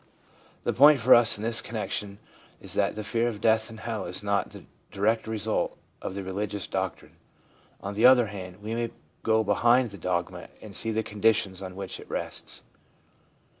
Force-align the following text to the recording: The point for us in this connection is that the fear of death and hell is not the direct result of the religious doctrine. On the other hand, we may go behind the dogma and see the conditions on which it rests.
The 0.63 0.73
point 0.73 0.99
for 0.99 1.13
us 1.13 1.37
in 1.37 1.43
this 1.43 1.61
connection 1.61 2.17
is 2.59 2.73
that 2.73 2.95
the 2.95 3.03
fear 3.03 3.27
of 3.27 3.39
death 3.39 3.69
and 3.69 3.79
hell 3.81 4.05
is 4.07 4.23
not 4.23 4.49
the 4.49 4.63
direct 4.89 5.27
result 5.27 5.77
of 6.01 6.15
the 6.15 6.23
religious 6.23 6.65
doctrine. 6.65 7.17
On 7.81 7.93
the 7.93 8.07
other 8.07 8.25
hand, 8.25 8.63
we 8.63 8.73
may 8.73 8.89
go 9.21 9.43
behind 9.43 9.91
the 9.91 9.99
dogma 9.99 10.49
and 10.59 10.75
see 10.75 10.89
the 10.89 11.03
conditions 11.03 11.61
on 11.61 11.75
which 11.75 11.99
it 11.99 12.09
rests. 12.09 12.63